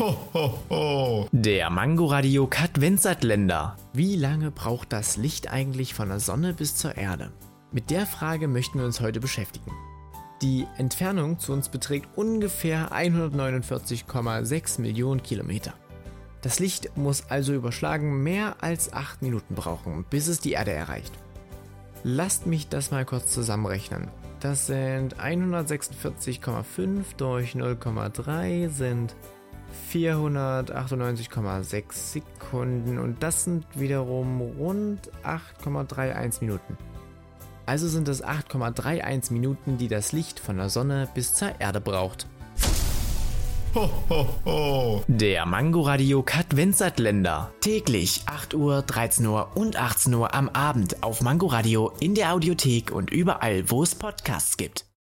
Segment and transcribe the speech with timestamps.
[0.00, 1.28] Ho, ho, ho.
[1.30, 1.68] Der
[3.22, 3.76] Länder.
[3.92, 7.32] Wie lange braucht das Licht eigentlich von der Sonne bis zur Erde?
[7.70, 9.70] Mit der Frage möchten wir uns heute beschäftigen.
[10.40, 15.74] Die Entfernung zu uns beträgt ungefähr 149,6 Millionen Kilometer.
[16.40, 21.12] Das Licht muss also überschlagen mehr als 8 Minuten brauchen, bis es die Erde erreicht.
[22.04, 24.08] Lasst mich das mal kurz zusammenrechnen.
[24.40, 29.14] Das sind 146,5 durch 0,3 sind
[29.92, 36.76] 498,6 Sekunden und das sind wiederum rund 8,31 Minuten.
[37.66, 42.26] Also sind es 8,31 Minuten, die das Licht von der Sonne bis zur Erde braucht.
[43.76, 45.04] Ho, ho, ho.
[45.06, 46.52] Der Mangoradio Kat
[46.98, 47.52] Länder.
[47.60, 52.90] Täglich 8 Uhr, 13 Uhr und 18 Uhr am Abend auf Mangoradio in der Audiothek
[52.90, 54.89] und überall, wo es Podcasts gibt.